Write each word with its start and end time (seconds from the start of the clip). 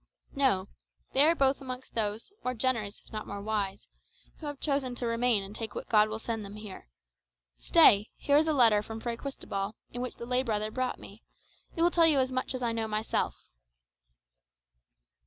"No; 0.35 0.67
they 1.13 1.23
are 1.27 1.35
both 1.35 1.61
amongst 1.61 1.93
those, 1.93 2.31
more 2.43 2.55
generous 2.55 2.99
if 3.05 3.13
not 3.13 3.27
more 3.27 3.39
wise, 3.39 3.87
who 4.37 4.47
have 4.47 4.59
chosen 4.59 4.95
to 4.95 5.05
remain 5.05 5.43
and 5.43 5.55
take 5.55 5.75
what 5.75 5.89
God 5.89 6.09
will 6.09 6.17
send 6.17 6.43
them 6.43 6.55
here. 6.55 6.87
Stay, 7.59 8.09
here 8.17 8.37
is 8.37 8.47
a 8.47 8.53
letter 8.53 8.81
from 8.81 8.99
Fray 8.99 9.15
Cristobal 9.15 9.75
which 9.93 10.15
the 10.15 10.25
lay 10.25 10.41
brother 10.41 10.71
brought 10.71 10.97
me; 10.97 11.21
it 11.75 11.83
will 11.83 11.91
tell 11.91 12.07
you 12.07 12.17
as 12.19 12.31
much 12.31 12.55
as 12.55 12.63
I 12.63 12.71
know 12.71 12.87
myself." 12.87 13.45